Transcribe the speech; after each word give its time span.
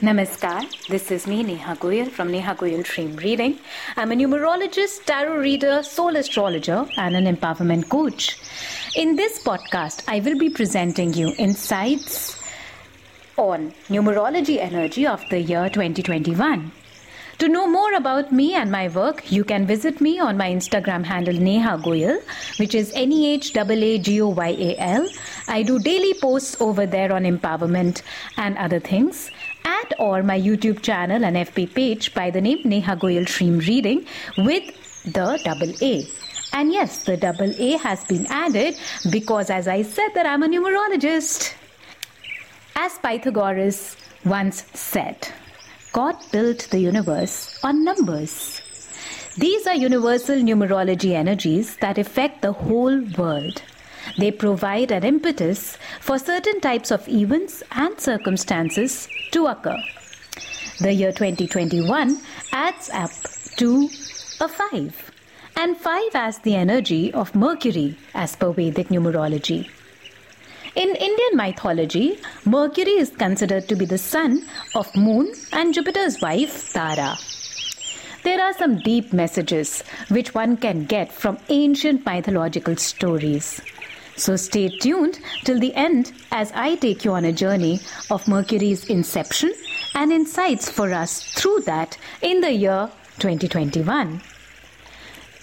Namaskar, 0.00 0.88
this 0.88 1.12
is 1.12 1.24
me 1.26 1.44
Nehaa 1.44 1.76
Goyal 1.78 2.10
from 2.10 2.28
Nehaa 2.28 2.56
Goyal 2.56 2.82
Dream 2.82 3.14
Reading. 3.16 3.60
I'm 3.96 4.10
a 4.10 4.16
numerologist, 4.16 5.04
tarot 5.04 5.36
reader, 5.36 5.84
soul 5.84 6.16
astrologer, 6.16 6.84
and 6.96 7.14
an 7.14 7.26
empowerment 7.32 7.88
coach. 7.88 8.36
In 8.96 9.14
this 9.14 9.40
podcast, 9.44 10.02
I 10.08 10.18
will 10.18 10.36
be 10.36 10.50
presenting 10.50 11.14
you 11.14 11.32
insights 11.38 12.36
on 13.36 13.72
numerology 13.88 14.58
energy 14.58 15.06
of 15.06 15.22
the 15.30 15.40
year 15.40 15.68
2021. 15.68 16.72
To 17.38 17.48
know 17.48 17.66
more 17.66 17.94
about 17.94 18.30
me 18.32 18.54
and 18.54 18.70
my 18.70 18.88
work, 18.88 19.30
you 19.30 19.42
can 19.42 19.66
visit 19.66 20.00
me 20.00 20.20
on 20.20 20.36
my 20.36 20.50
Instagram 20.50 21.04
handle 21.04 21.34
Nehaa 21.34 21.82
Goyal, 21.82 22.20
which 22.58 22.74
is 22.74 22.92
N 22.94 23.10
E 23.10 23.32
H 23.34 23.56
A 23.56 23.62
A 23.70 23.98
G 23.98 24.20
O 24.22 24.28
Y 24.28 24.48
A 24.48 24.76
L. 24.78 25.08
I 25.48 25.62
do 25.62 25.78
daily 25.80 26.14
posts 26.14 26.56
over 26.60 26.86
there 26.86 27.12
on 27.12 27.24
empowerment 27.24 28.02
and 28.36 28.56
other 28.56 28.78
things. 28.78 29.30
And 29.84 30.00
or 30.00 30.22
my 30.22 30.40
YouTube 30.40 30.82
channel 30.82 31.24
and 31.24 31.36
FB 31.36 31.74
page 31.74 32.14
by 32.14 32.30
the 32.30 32.40
name 32.40 32.58
Nehaa 32.58 32.98
Goyal 32.98 33.26
Dream 33.26 33.58
Reading 33.58 34.06
with 34.38 34.64
the 35.04 35.38
double 35.44 35.72
A. 35.82 36.06
And 36.52 36.72
yes, 36.72 37.02
the 37.04 37.16
double 37.16 37.52
A 37.58 37.76
has 37.78 38.04
been 38.04 38.26
added 38.26 38.76
because, 39.10 39.50
as 39.50 39.68
I 39.68 39.82
said, 39.82 40.10
that 40.14 40.26
I'm 40.26 40.42
a 40.42 40.48
numerologist. 40.48 41.54
As 42.76 42.98
Pythagoras 42.98 43.96
once 44.24 44.64
said, 44.74 45.28
God 45.92 46.16
built 46.32 46.68
the 46.70 46.78
universe 46.78 47.58
on 47.62 47.84
numbers. 47.84 48.62
These 49.36 49.66
are 49.66 49.74
universal 49.74 50.36
numerology 50.36 51.12
energies 51.12 51.76
that 51.76 51.98
affect 51.98 52.42
the 52.42 52.52
whole 52.52 53.00
world. 53.18 53.62
They 54.18 54.30
provide 54.30 54.90
an 54.90 55.04
impetus 55.04 55.78
for 56.00 56.18
certain 56.18 56.60
types 56.60 56.90
of 56.90 57.08
events 57.08 57.62
and 57.72 57.98
circumstances 58.00 59.08
to 59.32 59.46
occur. 59.46 59.82
The 60.80 60.92
year 60.92 61.12
2021 61.12 62.20
adds 62.52 62.90
up 62.92 63.10
to 63.56 63.88
a 64.40 64.48
5, 64.48 65.10
and 65.56 65.76
5 65.76 66.02
as 66.14 66.38
the 66.40 66.56
energy 66.56 67.12
of 67.12 67.34
Mercury 67.34 67.96
as 68.14 68.34
per 68.36 68.52
Vedic 68.52 68.88
numerology. 68.88 69.68
In 70.74 70.88
Indian 70.88 71.36
mythology, 71.36 72.18
Mercury 72.44 72.98
is 72.98 73.10
considered 73.10 73.68
to 73.68 73.76
be 73.76 73.84
the 73.84 73.98
son 73.98 74.44
of 74.74 74.94
Moon 74.96 75.32
and 75.52 75.72
Jupiter's 75.72 76.20
wife, 76.20 76.72
Tara. 76.72 77.16
There 78.24 78.42
are 78.42 78.52
some 78.54 78.78
deep 78.78 79.12
messages 79.12 79.84
which 80.08 80.34
one 80.34 80.56
can 80.56 80.86
get 80.86 81.12
from 81.12 81.38
ancient 81.48 82.04
mythological 82.04 82.74
stories. 82.76 83.60
So 84.16 84.36
stay 84.36 84.68
tuned 84.68 85.18
till 85.44 85.58
the 85.58 85.74
end 85.74 86.12
as 86.30 86.52
I 86.54 86.76
take 86.76 87.04
you 87.04 87.12
on 87.12 87.24
a 87.24 87.32
journey 87.32 87.80
of 88.10 88.26
Mercury's 88.28 88.84
inception 88.88 89.52
and 89.94 90.12
insights 90.12 90.70
for 90.70 90.92
us 90.92 91.22
through 91.22 91.60
that 91.60 91.98
in 92.22 92.40
the 92.40 92.52
year 92.52 92.90
2021. 93.18 94.20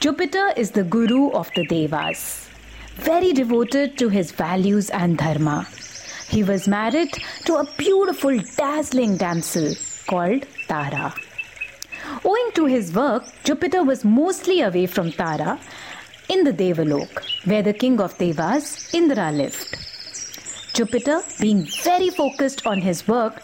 Jupiter 0.00 0.52
is 0.56 0.72
the 0.72 0.84
guru 0.84 1.30
of 1.30 1.50
the 1.54 1.66
Devas 1.66 2.44
very 2.96 3.32
devoted 3.32 3.98
to 3.98 4.08
his 4.08 4.30
values 4.32 4.90
and 4.90 5.18
dharma. 5.18 5.66
He 6.28 6.42
was 6.42 6.68
married 6.68 7.12
to 7.44 7.56
a 7.56 7.68
beautiful, 7.76 8.38
dazzling 8.56 9.16
damsel 9.16 9.74
called 10.06 10.46
Tara. 10.68 11.14
Owing 12.24 12.50
to 12.54 12.66
his 12.66 12.92
work, 12.94 13.24
Jupiter 13.44 13.82
was 13.82 14.04
mostly 14.04 14.60
away 14.60 14.86
from 14.86 15.10
Tara 15.12 15.58
in 16.28 16.44
the 16.44 16.52
Devalok, 16.52 17.22
where 17.44 17.62
the 17.62 17.72
king 17.72 18.00
of 18.00 18.16
Devas, 18.18 18.88
Indra, 18.92 19.30
lived. 19.30 19.76
Jupiter, 20.74 21.22
being 21.40 21.66
very 21.82 22.10
focused 22.10 22.66
on 22.66 22.80
his 22.80 23.06
work 23.06 23.42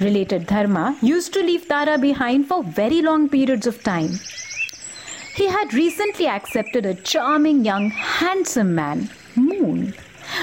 related 0.00 0.46
dharma, 0.46 0.96
used 1.02 1.32
to 1.34 1.40
leave 1.40 1.68
Tara 1.68 1.98
behind 1.98 2.46
for 2.48 2.62
very 2.64 3.02
long 3.02 3.28
periods 3.28 3.66
of 3.66 3.82
time. 3.82 4.18
He 5.34 5.46
had 5.48 5.74
recently 5.74 6.26
accepted 6.26 6.86
a 6.86 6.94
charming 6.94 7.64
young 7.64 7.90
handsome 7.90 8.74
man, 8.74 9.10
Moon, 9.36 9.94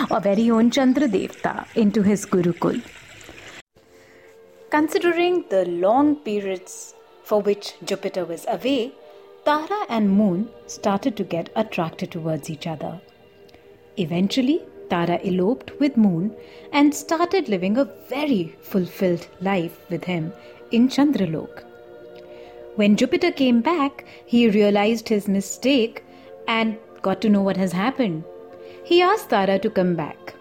our 0.10 0.22
very 0.22 0.50
own 0.52 0.70
Chandra 0.70 1.08
Devta, 1.08 1.66
into 1.76 2.02
his 2.04 2.26
Gurukul. 2.26 2.82
Considering 4.70 5.46
the 5.50 5.66
long 5.66 6.16
periods 6.18 6.94
for 7.24 7.42
which 7.42 7.74
Jupiter 7.84 8.26
was 8.26 8.46
away, 8.48 8.94
Tara 9.44 9.86
and 9.90 10.12
Moon 10.12 10.50
started 10.68 11.18
to 11.18 11.24
get 11.24 11.50
attracted 11.56 12.12
towards 12.12 12.50
each 12.52 12.68
other. 12.68 13.02
Eventually, 13.98 14.62
Tara 14.90 15.20
eloped 15.24 15.80
with 15.80 15.98
Moon 15.98 16.36
and 16.72 16.94
started 16.94 17.50
living 17.50 17.78
a 17.78 17.86
very 18.08 18.56
fulfilled 18.62 19.28
life 19.42 19.80
with 19.90 20.04
him 20.04 20.32
in 20.70 20.90
Chandralok. 20.90 21.64
When 22.76 22.96
Jupiter 22.96 23.32
came 23.32 23.62
back, 23.62 24.06
he 24.26 24.48
realized 24.48 25.10
his 25.10 25.28
mistake 25.28 26.04
and 26.48 26.78
got 27.02 27.20
to 27.22 27.30
know 27.30 27.42
what 27.42 27.58
has 27.58 27.72
happened. 27.72 28.24
He 28.84 29.02
asked 29.02 29.32
Tara 29.32 29.58
to 29.58 29.70
come 29.72 29.96
back. 29.96 30.36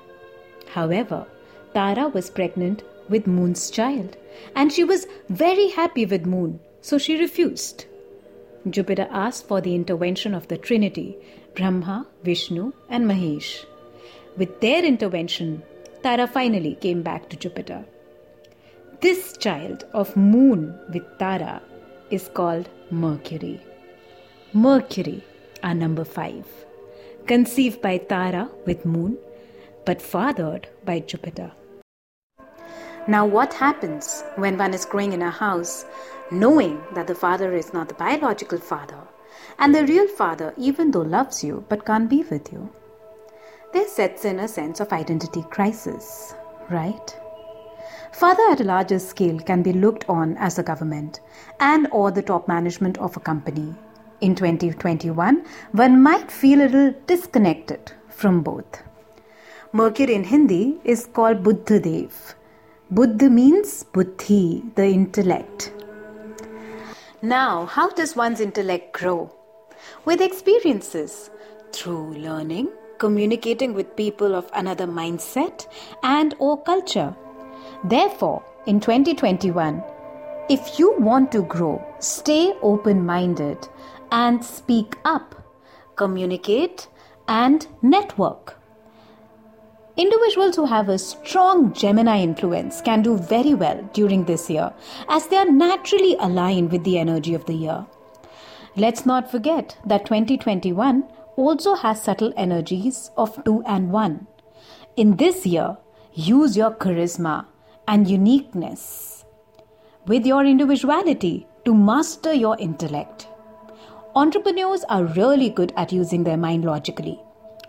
However, 0.68 1.26
Tara 1.72 2.08
was 2.08 2.28
pregnant 2.28 2.82
with 3.08 3.26
Moon's 3.26 3.70
child 3.70 4.18
and 4.54 4.70
she 4.70 4.84
was 4.84 5.06
very 5.30 5.68
happy 5.68 6.04
with 6.04 6.26
Moon, 6.26 6.60
so 6.82 6.98
she 6.98 7.18
refused. 7.18 7.86
Jupiter 8.68 9.08
asked 9.10 9.48
for 9.48 9.60
the 9.60 9.74
intervention 9.74 10.34
of 10.34 10.48
the 10.48 10.58
Trinity 10.58 11.16
Brahma, 11.54 12.06
Vishnu, 12.22 12.72
and 12.88 13.06
Mahesh. 13.06 13.64
With 14.36 14.60
their 14.60 14.84
intervention, 14.84 15.62
Tara 16.02 16.26
finally 16.26 16.74
came 16.74 17.02
back 17.02 17.28
to 17.30 17.36
Jupiter. 17.36 17.84
This 19.00 19.36
child 19.38 19.84
of 19.94 20.14
Moon 20.14 20.78
with 20.92 21.04
Tara 21.18 21.62
is 22.10 22.28
called 22.28 22.68
Mercury. 22.90 23.60
Mercury, 24.52 25.24
our 25.62 25.74
number 25.74 26.04
five, 26.04 26.46
conceived 27.26 27.80
by 27.80 27.96
Tara 27.96 28.50
with 28.66 28.84
Moon, 28.84 29.16
but 29.86 30.02
fathered 30.02 30.68
by 30.84 31.00
Jupiter. 31.00 31.52
Now, 33.08 33.24
what 33.24 33.54
happens 33.54 34.22
when 34.36 34.58
one 34.58 34.74
is 34.74 34.84
growing 34.84 35.14
in 35.14 35.22
a 35.22 35.30
house 35.30 35.86
knowing 36.30 36.80
that 36.94 37.06
the 37.06 37.14
father 37.14 37.52
is 37.54 37.72
not 37.72 37.88
the 37.88 37.94
biological 37.94 38.58
father 38.58 39.00
and 39.58 39.74
the 39.74 39.86
real 39.86 40.08
father, 40.08 40.54
even 40.56 40.90
though 40.90 41.02
loves 41.02 41.42
you 41.44 41.64
but 41.68 41.84
can't 41.84 42.08
be 42.08 42.22
with 42.24 42.52
you? 42.52 42.70
There 43.72 43.86
sets 43.86 44.24
in 44.24 44.40
a 44.40 44.48
sense 44.48 44.80
of 44.80 44.92
identity 44.92 45.44
crisis, 45.50 46.34
right? 46.68 47.16
Further, 48.12 48.42
at 48.50 48.60
a 48.60 48.64
larger 48.64 48.98
scale, 48.98 49.38
can 49.38 49.62
be 49.62 49.72
looked 49.72 50.04
on 50.08 50.36
as 50.38 50.58
a 50.58 50.62
government 50.62 51.20
and 51.60 51.86
or 51.92 52.10
the 52.10 52.22
top 52.22 52.48
management 52.48 52.98
of 52.98 53.16
a 53.16 53.20
company. 53.20 53.74
In 54.20 54.34
2021, 54.34 55.44
one 55.72 56.02
might 56.02 56.30
feel 56.30 56.60
a 56.60 56.68
little 56.68 56.94
disconnected 57.06 57.92
from 58.08 58.42
both. 58.42 58.82
Mercury 59.72 60.14
in 60.14 60.24
Hindi 60.24 60.78
is 60.84 61.06
called 61.06 61.44
Buddha 61.44 61.78
Dev. 61.78 62.34
Buddha 62.90 63.30
means 63.30 63.84
buddhi, 63.84 64.64
the 64.74 64.84
intellect. 64.84 65.72
Now, 67.22 67.66
how 67.66 67.90
does 67.90 68.16
one's 68.16 68.40
intellect 68.40 68.92
grow? 68.92 69.30
With 70.04 70.20
experiences, 70.20 71.30
through 71.72 72.14
learning, 72.14 72.68
communicating 72.98 73.74
with 73.74 73.96
people 73.96 74.34
of 74.34 74.50
another 74.54 74.86
mindset 74.86 75.66
and 76.02 76.34
or 76.38 76.62
culture 76.62 77.14
Therefore, 77.84 78.42
in 78.66 78.78
2021, 78.78 79.82
if 80.50 80.78
you 80.78 80.94
want 80.98 81.32
to 81.32 81.42
grow, 81.42 81.82
stay 81.98 82.52
open 82.62 83.06
minded 83.06 83.56
and 84.12 84.44
speak 84.44 84.96
up, 85.04 85.34
communicate, 85.96 86.88
and 87.26 87.66
network. 87.80 88.59
Individuals 90.00 90.56
who 90.56 90.64
have 90.64 90.88
a 90.88 90.96
strong 90.96 91.74
Gemini 91.74 92.22
influence 92.22 92.80
can 92.80 93.02
do 93.02 93.18
very 93.18 93.52
well 93.52 93.86
during 93.92 94.24
this 94.24 94.48
year 94.48 94.72
as 95.10 95.26
they 95.28 95.36
are 95.36 95.50
naturally 95.50 96.16
aligned 96.18 96.72
with 96.72 96.84
the 96.84 96.98
energy 96.98 97.34
of 97.34 97.44
the 97.44 97.52
year. 97.52 97.84
Let's 98.76 99.04
not 99.04 99.30
forget 99.30 99.76
that 99.84 100.06
2021 100.06 101.04
also 101.36 101.74
has 101.74 102.02
subtle 102.02 102.32
energies 102.38 103.10
of 103.18 103.44
2 103.44 103.62
and 103.66 103.92
1. 103.92 104.26
In 104.96 105.16
this 105.16 105.44
year, 105.44 105.76
use 106.14 106.56
your 106.56 106.70
charisma 106.70 107.44
and 107.86 108.08
uniqueness 108.08 109.26
with 110.06 110.24
your 110.24 110.46
individuality 110.46 111.46
to 111.66 111.74
master 111.74 112.32
your 112.32 112.56
intellect. 112.58 113.28
Entrepreneurs 114.16 114.82
are 114.84 115.04
really 115.04 115.50
good 115.50 115.74
at 115.76 115.92
using 115.92 116.24
their 116.24 116.38
mind 116.38 116.64
logically. 116.64 117.20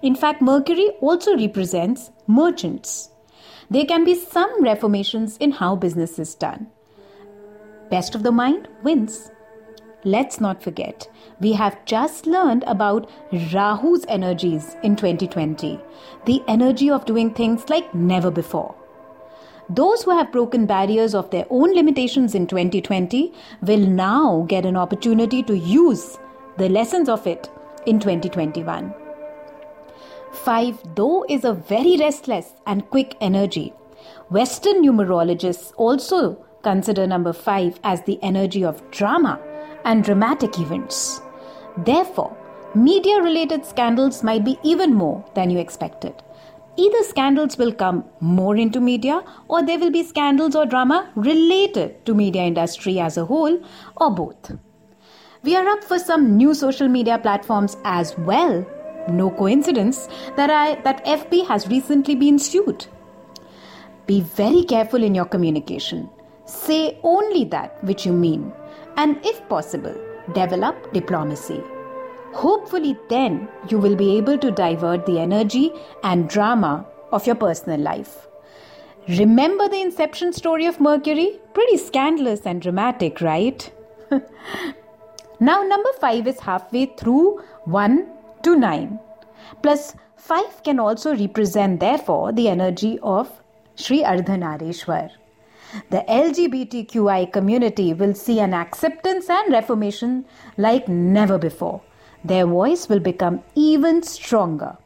In 0.01 0.15
fact, 0.15 0.42
Mercury 0.42 0.89
also 1.00 1.38
represents 1.38 2.12
merchants. 2.27 3.09
There 3.69 3.86
can 3.86 4.03
be 4.03 4.15
some 4.15 4.63
reformations 4.63 5.38
in 5.38 5.51
how 5.51 5.75
business 5.75 6.18
is 6.18 6.36
done. 6.36 6.68
Best 7.89 8.15
of 8.15 8.24
the 8.24 8.31
mind 8.31 8.68
wins. 8.83 9.31
Let's 10.03 10.42
not 10.42 10.63
forget, 10.63 11.07
we 11.39 11.53
have 11.53 11.86
just 11.86 12.25
learned 12.25 12.63
about 12.65 13.07
Rahu's 13.31 14.03
energies 14.07 14.75
in 14.81 14.95
2020, 14.95 15.80
the 16.25 16.42
energy 16.48 16.89
of 16.89 17.06
doing 17.06 17.31
things 17.31 17.69
like 17.69 17.94
never 17.94 18.31
before. 18.31 18.74
Those 19.69 20.01
who 20.03 20.12
have 20.12 20.31
broken 20.31 20.65
barriers 20.65 21.13
of 21.13 21.30
their 21.30 21.45
own 21.51 21.74
limitations 21.75 22.33
in 22.33 22.48
2020 22.48 23.31
will 23.62 23.86
now 23.86 24.45
get 24.50 24.65
an 24.65 24.75
opportunity 24.75 25.44
to 25.44 25.56
use 25.56 26.18
the 26.57 26.68
lessons 26.68 27.07
of 27.07 27.27
it 27.27 27.50
in 27.86 28.00
2021. 28.00 29.00
5 30.31 30.95
though 30.95 31.25
is 31.30 31.44
a 31.44 31.54
very 31.54 31.98
restless 31.98 32.54
and 32.66 32.89
quick 32.89 33.16
energy. 33.22 33.74
Western 34.30 34.83
numerologists 34.83 35.74
also 35.78 36.44
consider 36.63 37.06
number 37.06 37.33
5 37.33 37.80
as 37.83 38.01
the 38.04 38.19
energy 38.24 38.63
of 38.63 38.89
drama 38.92 39.39
and 39.83 40.04
dramatic 40.04 40.60
events. 40.60 41.22
Therefore, 41.78 42.36
media 42.75 43.22
related 43.22 43.66
scandals 43.66 44.24
might 44.24 44.45
be 44.45 44.57
even 44.63 44.94
more 44.94 45.24
than 45.36 45.50
you 45.50 45.60
expected. 45.60 46.13
Either 46.77 47.04
scandals 47.04 47.57
will 47.57 47.74
come 47.74 48.06
more 48.22 48.56
into 48.56 48.80
media 48.80 49.24
or 49.50 49.62
there 49.62 49.77
will 49.77 49.92
be 49.92 50.04
scandals 50.04 50.56
or 50.56 50.66
drama 50.66 51.10
related 51.16 52.06
to 52.06 52.13
media 52.13 52.44
industry 52.44 53.00
as 53.00 53.18
a 53.18 53.25
whole 53.25 53.62
or 53.98 54.10
both. 54.16 54.51
We 55.44 55.56
are 55.56 55.68
up 55.68 55.84
for 55.84 56.00
some 56.00 56.38
new 56.38 56.54
social 56.54 56.88
media 56.88 57.18
platforms 57.18 57.75
as 57.84 58.18
well. 58.18 58.66
No 59.09 59.30
coincidence 59.31 60.07
that 60.36 60.50
I 60.50 60.75
that 60.81 61.06
FB 61.06 61.48
has 61.48 61.68
recently 61.68 62.15
been 62.15 62.39
sued. 62.39 62.86
Be 64.07 64.21
very 64.21 64.63
careful 64.63 65.03
in 65.03 65.15
your 65.15 65.25
communication. 65.25 66.09
Say 66.45 67.00
only 67.03 67.45
that 67.45 67.83
which 67.83 68.06
you 68.06 68.13
mean 68.13 68.51
and 68.98 69.18
if 69.25 69.48
possible, 69.48 69.95
develop 70.33 70.92
diplomacy. 70.94 71.62
Hopefully, 72.33 72.98
then 73.09 73.48
you 73.69 73.77
will 73.77 73.95
be 73.95 74.18
able 74.18 74.38
to 74.38 74.51
divert 74.51 75.06
the 75.06 75.19
energy 75.19 75.71
and 76.03 76.30
drama 76.30 76.86
of 77.12 77.25
your 77.27 77.36
personal 77.36 77.80
life. 77.80 78.27
Remember 79.07 79.68
the 79.68 79.81
inception 79.81 80.31
story 80.31 80.65
of 80.65 80.80
Mercury? 80.80 81.39
Pretty 81.53 81.77
scandalous 81.77 82.42
and 82.45 82.62
dramatic, 82.62 83.19
right? 83.19 83.71
now, 85.39 85.63
number 85.63 85.89
5 86.00 86.27
is 86.27 86.39
halfway 86.39 86.86
through 86.86 87.42
1 87.65 88.07
to 88.44 88.56
9. 88.56 89.00
Plus, 89.62 89.96
5 90.18 90.64
can 90.64 90.80
also 90.80 91.16
represent, 91.16 91.80
therefore, 91.80 92.32
the 92.32 92.48
energy 92.48 93.00
of 93.02 93.42
Sri 93.76 94.04
Ardhanarishwar. 94.04 95.12
The 95.90 96.04
LGBTQI 96.08 97.32
community 97.32 97.94
will 97.94 98.14
see 98.14 98.40
an 98.40 98.54
acceptance 98.54 99.30
and 99.30 99.54
reformation 99.54 100.26
like 100.58 100.88
never 100.88 101.38
before 101.38 101.82
their 102.24 102.46
voice 102.46 102.88
will 102.88 103.00
become 103.00 103.42
even 103.56 104.04
stronger. 104.04 104.78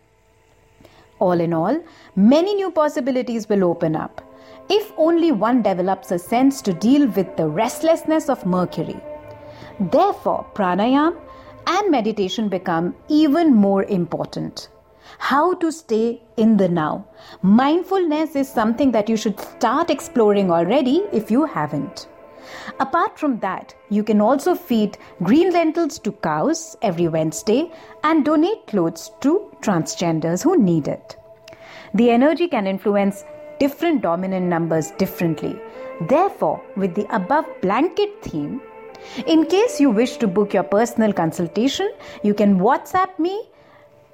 All 1.20 1.40
in 1.40 1.54
all, 1.54 1.82
many 2.16 2.56
new 2.56 2.72
possibilities 2.72 3.50
will 3.50 3.64
open 3.64 3.96
up 3.96 4.22
if 4.70 4.92
only 4.98 5.32
one 5.32 5.62
develops 5.62 6.12
a 6.12 6.20
sense 6.20 6.62
to 6.62 6.74
deal 6.74 7.08
with 7.08 7.36
the 7.38 7.48
restlessness 7.48 8.30
of 8.30 8.46
Mercury. 8.46 9.00
Therefore, 9.80 10.46
pranayam 10.54 11.20
and 11.68 11.92
meditation 11.92 12.50
become 12.50 12.96
even 13.08 13.54
more 13.54 13.84
important. 13.84 14.70
How 15.18 15.54
to 15.56 15.72
stay 15.72 16.22
in 16.38 16.58
the 16.58 16.68
now. 16.68 17.06
Mindfulness 17.42 18.36
is 18.36 18.50
something 18.50 18.92
that 18.92 19.10
you 19.10 19.18
should 19.18 19.40
start 19.40 19.90
exploring 19.90 20.52
already 20.52 21.04
if 21.12 21.32
you 21.32 21.46
haven't. 21.46 22.08
Apart 22.80 23.18
from 23.18 23.40
that, 23.40 23.74
you 23.90 24.04
can 24.04 24.22
also 24.22 24.56
feed 24.56 24.98
green 25.24 25.52
lentils 25.52 26.00
to 26.00 26.12
cows 26.12 26.78
every 26.82 27.08
Wednesday 27.08 27.72
and 28.04 28.26
donate 28.26 28.68
clothes 28.68 29.12
to 29.22 29.52
transgenders 29.62 30.44
who 30.44 30.58
need 30.58 30.88
it. 30.88 31.18
The 31.94 32.12
energy 32.12 32.48
can 32.48 32.68
influence 32.68 33.24
different 33.60 34.02
dominant 34.02 34.46
numbers 34.48 34.92
differently. 34.92 35.60
Therefore, 36.02 36.62
with 36.76 36.94
the 36.94 37.08
above 37.16 37.46
blanket 37.62 38.22
theme, 38.22 38.62
in 39.26 39.46
case 39.46 39.80
you 39.80 39.90
wish 39.90 40.18
to 40.18 40.28
book 40.28 40.54
your 40.54 40.64
personal 40.64 41.14
consultation, 41.14 41.92
you 42.24 42.34
can 42.34 42.60
WhatsApp 42.60 43.18
me 43.20 43.50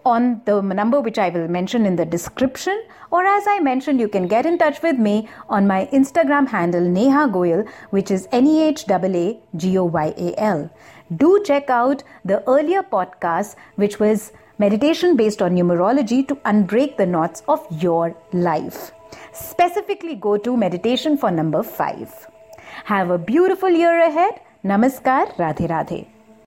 on 0.06 0.42
the 0.46 0.62
number 0.62 1.00
which 1.00 1.18
I 1.20 1.30
will 1.30 1.48
mention 1.48 1.86
in 1.86 1.96
the 1.96 2.06
description, 2.06 2.84
or 3.12 3.24
as 3.24 3.44
I 3.48 3.60
mentioned, 3.60 4.00
you 4.00 4.08
can 4.08 4.28
get 4.28 4.46
in 4.46 4.58
touch 4.58 4.82
with 4.82 4.98
me 4.98 5.30
on 5.50 5.68
my 5.68 5.88
Instagram 5.94 6.48
handle 6.48 6.82
Nehaa 6.82 7.32
Goyal, 7.32 7.68
which 7.92 8.10
is 8.10 8.28
N 8.32 8.48
E 8.48 8.64
H 8.64 8.86
A 8.90 8.96
A 8.96 9.40
G 9.56 9.78
O 9.78 9.86
Y 9.86 10.14
A 10.18 10.40
L. 10.40 10.70
Do 11.16 11.44
check 11.46 11.70
out 11.70 12.04
the 12.26 12.42
earlier 12.50 12.82
podcast, 12.84 13.56
which 13.76 14.00
was 14.00 14.32
meditation 14.58 15.16
based 15.16 15.42
on 15.42 15.56
numerology 15.56 16.28
to 16.28 16.36
unbreak 16.38 16.98
the 16.98 17.06
knots 17.06 17.44
of 17.48 17.66
your 17.82 18.16
life. 18.32 18.92
Specifically, 19.34 20.16
go 20.16 20.38
to 20.38 20.56
meditation 20.56 21.18
for 21.18 21.32
number 21.32 21.64
five. 21.64 22.28
Have 22.86 23.10
a 23.10 23.18
beautiful 23.18 23.70
year 23.70 24.02
ahead. 24.08 24.40
नमस्कार 24.66 25.28
राधे 25.40 25.66
राधे। 25.68 26.11